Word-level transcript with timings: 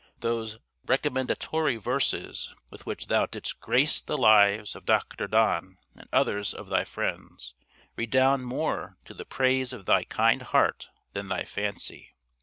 Those 0.21 0.57
recommendatory 0.87 1.75
verses 1.77 2.55
with 2.71 2.87
which 2.87 3.05
thou 3.05 3.27
didst 3.27 3.59
grace 3.59 4.01
the 4.01 4.17
Lives 4.17 4.75
of 4.75 4.83
Dr. 4.83 5.27
Donne 5.27 5.77
and 5.93 6.09
others 6.11 6.55
of 6.55 6.69
thy 6.69 6.85
friends, 6.85 7.53
redound 7.95 8.43
more 8.47 8.97
to 9.05 9.13
the 9.13 9.25
praise 9.25 9.73
of 9.73 9.85
thy 9.85 10.03
kind 10.05 10.41
heart 10.41 10.89
than 11.13 11.27
thy 11.27 11.43
fancy. 11.45 12.15